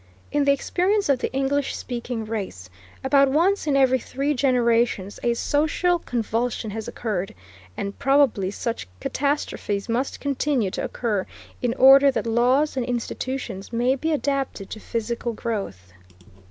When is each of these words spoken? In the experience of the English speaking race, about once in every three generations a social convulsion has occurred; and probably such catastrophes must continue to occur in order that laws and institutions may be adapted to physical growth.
In 0.31 0.45
the 0.45 0.51
experience 0.51 1.09
of 1.09 1.19
the 1.19 1.31
English 1.31 1.75
speaking 1.75 2.25
race, 2.25 2.71
about 3.03 3.29
once 3.29 3.67
in 3.67 3.77
every 3.77 3.99
three 3.99 4.33
generations 4.33 5.19
a 5.21 5.35
social 5.35 5.99
convulsion 5.99 6.71
has 6.71 6.87
occurred; 6.87 7.35
and 7.77 7.99
probably 7.99 8.49
such 8.49 8.87
catastrophes 8.99 9.87
must 9.87 10.19
continue 10.19 10.71
to 10.71 10.83
occur 10.83 11.27
in 11.61 11.75
order 11.75 12.09
that 12.09 12.25
laws 12.25 12.75
and 12.75 12.83
institutions 12.87 13.71
may 13.71 13.95
be 13.95 14.11
adapted 14.11 14.71
to 14.71 14.79
physical 14.79 15.33
growth. 15.33 15.93